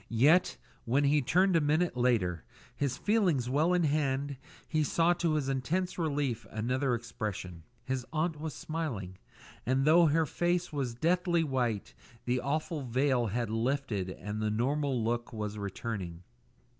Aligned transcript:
Yet, 0.09 0.57
when 0.85 1.03
he 1.03 1.21
turned 1.21 1.55
a 1.55 1.61
minute 1.61 1.95
later, 1.95 2.43
his 2.75 2.97
feelings 2.97 3.51
well 3.51 3.71
in 3.71 3.83
hand, 3.83 4.35
he 4.67 4.83
saw 4.83 5.13
to 5.13 5.33
his 5.35 5.47
intense 5.47 5.99
relief 5.99 6.47
another 6.49 6.95
expression; 6.95 7.61
his 7.83 8.03
aunt 8.11 8.41
was 8.41 8.55
smiling, 8.55 9.19
and 9.63 9.85
though 9.85 10.09
the 10.09 10.25
face 10.25 10.73
was 10.73 10.95
deathly 10.95 11.43
white, 11.43 11.93
the 12.25 12.39
awful 12.39 12.81
veil 12.81 13.27
had 13.27 13.51
lifted 13.51 14.09
and 14.09 14.41
the 14.41 14.49
normal 14.49 15.03
look 15.03 15.31
was 15.31 15.59
returning. 15.59 16.23